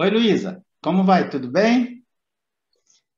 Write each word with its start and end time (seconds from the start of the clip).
Oi, 0.00 0.10
Luísa, 0.10 0.64
como 0.80 1.02
vai? 1.02 1.28
Tudo 1.28 1.50
bem? 1.50 2.04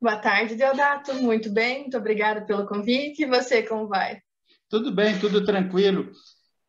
Boa 0.01 0.17
tarde, 0.17 0.55
Deodato. 0.55 1.13
Muito 1.13 1.53
bem, 1.53 1.83
muito 1.83 1.99
obrigada 1.99 2.47
pelo 2.47 2.67
convite. 2.67 3.23
E 3.23 3.27
você, 3.27 3.63
como 3.63 3.87
vai? 3.87 4.23
Tudo 4.67 4.91
bem, 4.91 5.19
tudo 5.19 5.45
tranquilo. 5.45 6.11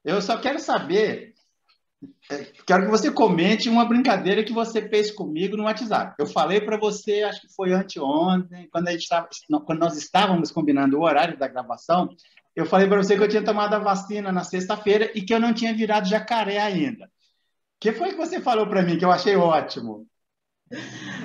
Eu 0.04 0.22
só 0.22 0.38
quero 0.38 0.60
saber, 0.60 1.34
é, 2.30 2.44
quero 2.68 2.84
que 2.84 2.92
você 2.92 3.10
comente 3.10 3.70
uma 3.70 3.86
brincadeira 3.86 4.44
que 4.44 4.52
você 4.52 4.86
fez 4.90 5.10
comigo 5.12 5.56
no 5.56 5.64
WhatsApp. 5.64 6.14
Eu 6.20 6.26
falei 6.26 6.60
para 6.60 6.78
você, 6.78 7.24
acho 7.24 7.44
que 7.44 7.56
foi 7.56 7.72
anteontem, 7.72 8.68
quando, 8.70 8.90
a 8.90 8.92
gente 8.92 9.04
estava, 9.04 9.30
quando 9.66 9.80
nós 9.80 9.96
estávamos 9.96 10.52
combinando 10.52 10.98
o 10.98 11.04
horário 11.04 11.40
da 11.40 11.48
gravação, 11.48 12.10
eu 12.54 12.66
falei 12.66 12.86
para 12.86 13.02
você 13.02 13.16
que 13.16 13.24
eu 13.24 13.30
tinha 13.30 13.46
tomado 13.46 13.76
a 13.76 13.80
vacina 13.80 14.30
na 14.30 14.44
sexta-feira 14.44 15.10
e 15.16 15.22
que 15.22 15.34
eu 15.34 15.40
não 15.40 15.54
tinha 15.54 15.74
virado 15.74 16.10
jacaré 16.10 16.58
ainda. 16.58 17.10
O 17.82 17.84
que 17.84 17.94
foi 17.94 18.12
que 18.12 18.18
você 18.18 18.40
falou 18.40 18.68
para 18.68 18.84
mim 18.84 18.96
que 18.96 19.04
eu 19.04 19.12
achei 19.12 19.36
ótimo? 19.36 20.06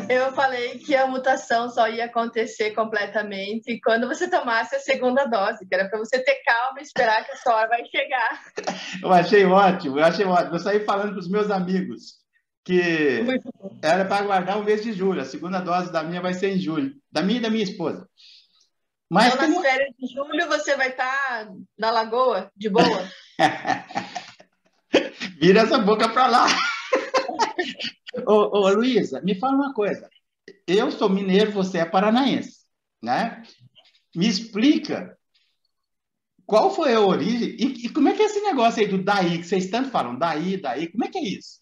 Eu 0.09 0.33
falei 0.33 0.79
que 0.79 0.97
a 0.97 1.07
mutação 1.07 1.69
só 1.69 1.87
ia 1.87 2.07
acontecer 2.07 2.71
completamente 2.71 3.79
quando 3.85 4.09
você 4.09 4.27
tomasse 4.27 4.75
a 4.75 4.81
segunda 4.81 5.27
dose, 5.27 5.69
que 5.69 5.75
era 5.75 5.87
para 5.87 5.99
você 5.99 6.19
ter 6.19 6.37
calma 6.37 6.81
e 6.81 6.83
esperar 6.83 7.27
que 7.27 7.33
a 7.33 7.37
sua 7.37 7.57
hora 7.57 7.69
vai 7.69 7.85
chegar. 7.85 8.43
Eu 9.03 9.13
achei 9.13 9.45
ótimo, 9.45 9.99
eu 9.99 10.05
achei 10.05 10.25
ótimo. 10.25 10.55
Eu 10.55 10.59
saí 10.59 10.81
falando 10.81 11.11
para 11.11 11.21
os 11.21 11.29
meus 11.29 11.51
amigos 11.51 12.25
que 12.65 13.23
era 13.83 14.07
para 14.07 14.25
aguardar 14.25 14.59
o 14.59 14.65
mês 14.65 14.83
de 14.83 14.95
julho. 14.95 15.21
A 15.21 15.27
segunda 15.27 15.61
dose 15.61 15.93
da 15.93 16.03
minha 16.03 16.23
vai 16.23 16.33
ser 16.33 16.57
em 16.57 16.59
julho, 16.59 16.95
da 17.13 17.21
minha 17.21 17.39
e 17.39 17.43
da 17.43 17.51
minha 17.51 17.65
esposa. 17.65 18.09
Mas 19.11 19.35
então, 19.35 19.51
nas 19.51 19.61
férias 19.61 19.95
de 19.99 20.07
julho 20.07 20.49
você 20.49 20.75
vai 20.75 20.89
estar 20.89 21.45
tá 21.45 21.53
na 21.77 21.91
lagoa, 21.91 22.51
de 22.57 22.71
boa? 22.71 23.07
Vira 25.47 25.61
essa 25.61 25.79
boca 25.79 26.09
para 26.09 26.27
lá. 26.27 26.47
ô, 28.27 28.59
ô 28.59 28.69
Luísa, 28.71 29.21
me 29.21 29.39
fala 29.39 29.55
uma 29.55 29.73
coisa. 29.73 30.11
Eu 30.67 30.91
sou 30.91 31.09
mineiro, 31.09 31.53
você 31.53 31.79
é 31.79 31.85
paranaense, 31.85 32.65
né? 33.01 33.45
Me 34.13 34.27
explica 34.27 35.17
qual 36.45 36.75
foi 36.75 36.95
a 36.95 37.01
origem 37.01 37.51
e, 37.61 37.87
e, 37.87 37.89
como 37.89 38.09
é 38.09 38.13
que 38.15 38.23
é 38.23 38.25
esse 38.25 38.41
negócio 38.41 38.83
aí 38.83 38.89
do 38.89 39.01
daí, 39.01 39.39
que 39.39 39.45
vocês 39.45 39.71
tanto 39.71 39.91
falam, 39.91 40.19
daí, 40.19 40.61
daí, 40.61 40.91
como 40.91 41.05
é 41.05 41.09
que 41.09 41.19
é 41.19 41.23
isso? 41.23 41.61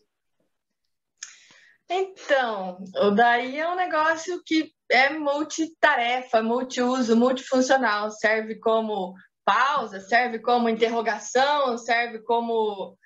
Então, 1.87 2.83
o 3.03 3.11
daí 3.11 3.59
é 3.59 3.69
um 3.69 3.77
negócio 3.77 4.43
que 4.47 4.73
é 4.91 5.11
multitarefa, 5.11 6.43
multiuso, 6.43 7.15
multifuncional, 7.15 8.11
serve 8.11 8.55
como 8.55 9.13
pausa, 9.45 10.01
serve 10.01 10.39
como 10.39 10.71
interrogação, 10.71 11.77
serve 11.77 12.21
como 12.21 12.97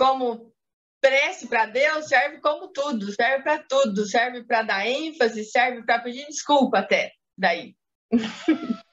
como 0.00 0.50
prece 0.98 1.46
para 1.46 1.66
Deus 1.66 2.06
serve 2.06 2.38
como 2.38 2.68
tudo, 2.68 3.12
serve 3.12 3.42
para 3.42 3.58
tudo, 3.58 4.06
serve 4.06 4.42
para 4.44 4.62
dar 4.62 4.86
ênfase, 4.86 5.44
serve 5.44 5.82
para 5.82 5.98
pedir 5.98 6.26
desculpa 6.26 6.78
até 6.78 7.12
daí. 7.36 7.76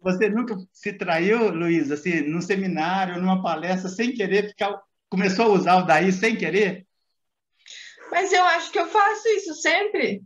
Você 0.00 0.30
nunca 0.30 0.56
se 0.72 0.92
traiu, 0.92 1.50
Luiz, 1.50 1.90
assim, 1.90 2.20
num 2.22 2.40
seminário, 2.40 3.20
numa 3.20 3.42
palestra, 3.42 3.90
sem 3.90 4.14
querer, 4.14 4.48
ficar, 4.48 4.80
começou 5.10 5.46
a 5.46 5.48
usar 5.48 5.76
o 5.78 5.86
daí 5.86 6.12
sem 6.12 6.36
querer? 6.36 6.86
Mas 8.10 8.32
eu 8.32 8.42
acho 8.44 8.70
que 8.70 8.78
eu 8.78 8.86
faço 8.86 9.28
isso 9.30 9.54
sempre. 9.54 10.22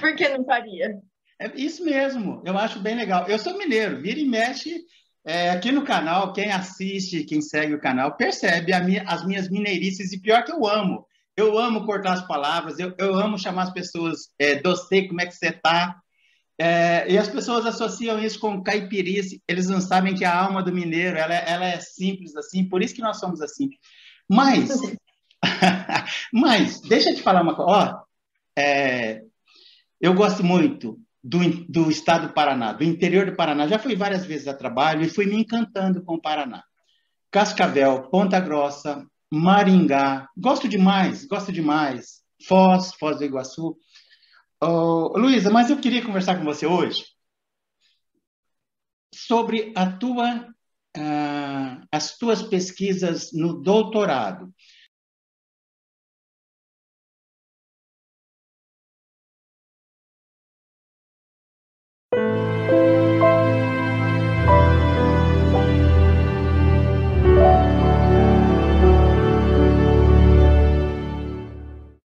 Por 0.00 0.14
que 0.14 0.28
não 0.28 0.44
faria? 0.44 0.98
É 1.38 1.50
isso 1.56 1.84
mesmo, 1.84 2.42
eu 2.46 2.56
acho 2.56 2.80
bem 2.80 2.94
legal. 2.94 3.28
Eu 3.28 3.38
sou 3.38 3.58
mineiro, 3.58 4.00
vira 4.00 4.18
e 4.18 4.24
mexe, 4.24 4.82
é, 5.28 5.50
aqui 5.50 5.70
no 5.70 5.84
canal, 5.84 6.32
quem 6.32 6.50
assiste, 6.50 7.22
quem 7.22 7.42
segue 7.42 7.74
o 7.74 7.80
canal, 7.80 8.16
percebe 8.16 8.72
minha, 8.80 9.02
as 9.02 9.26
minhas 9.26 9.50
mineirices 9.50 10.10
e 10.10 10.22
pior 10.22 10.42
que 10.42 10.50
eu 10.50 10.66
amo. 10.66 11.06
Eu 11.36 11.58
amo 11.58 11.84
cortar 11.84 12.14
as 12.14 12.26
palavras, 12.26 12.78
eu, 12.78 12.94
eu 12.98 13.14
amo 13.14 13.38
chamar 13.38 13.64
as 13.64 13.72
pessoas, 13.72 14.30
é, 14.38 14.54
docê, 14.54 15.06
como 15.06 15.20
é 15.20 15.26
que 15.26 15.34
você 15.34 15.52
tá? 15.52 16.00
É, 16.58 17.12
e 17.12 17.18
as 17.18 17.28
pessoas 17.28 17.66
associam 17.66 18.18
isso 18.18 18.40
com 18.40 18.62
caipirice, 18.62 19.42
eles 19.46 19.68
não 19.68 19.82
sabem 19.82 20.14
que 20.14 20.24
a 20.24 20.34
alma 20.34 20.62
do 20.62 20.72
mineiro, 20.72 21.18
ela, 21.18 21.34
ela 21.34 21.66
é 21.66 21.78
simples 21.78 22.34
assim, 22.34 22.66
por 22.66 22.82
isso 22.82 22.94
que 22.94 23.02
nós 23.02 23.20
somos 23.20 23.42
assim. 23.42 23.68
Mas, 24.26 24.80
mas, 26.32 26.80
deixa 26.80 27.10
eu 27.10 27.14
te 27.14 27.22
falar 27.22 27.42
uma 27.42 27.54
coisa, 27.54 27.70
ó, 27.70 28.02
é, 28.58 29.20
eu 30.00 30.14
gosto 30.14 30.42
muito 30.42 30.98
do, 31.22 31.38
do 31.68 31.90
estado 31.90 32.28
do 32.28 32.34
Paraná, 32.34 32.72
do 32.72 32.84
interior 32.84 33.26
do 33.26 33.36
Paraná. 33.36 33.66
Já 33.66 33.78
fui 33.78 33.96
várias 33.96 34.24
vezes 34.24 34.48
a 34.48 34.54
trabalho 34.54 35.02
e 35.02 35.10
fui 35.10 35.26
me 35.26 35.36
encantando 35.36 36.02
com 36.02 36.14
o 36.14 36.20
Paraná. 36.20 36.62
Cascavel, 37.30 38.08
Ponta 38.10 38.40
Grossa, 38.40 39.06
Maringá, 39.30 40.28
gosto 40.36 40.68
demais, 40.68 41.24
gosto 41.26 41.52
demais. 41.52 42.22
Foz, 42.46 42.94
Foz 42.94 43.18
do 43.18 43.24
Iguaçu. 43.24 43.76
Oh, 44.60 45.12
Luísa, 45.16 45.50
mas 45.50 45.70
eu 45.70 45.78
queria 45.78 46.04
conversar 46.04 46.36
com 46.36 46.44
você 46.44 46.66
hoje 46.66 47.04
sobre 49.14 49.72
tua, 49.98 50.46
uh, 50.96 51.86
as 51.92 52.16
tuas 52.16 52.42
pesquisas 52.42 53.30
no 53.32 53.60
doutorado. 53.60 54.52